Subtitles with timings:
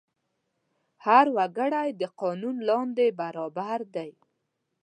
[1.05, 4.11] هر وګړی د قانون لاندې برابر دی.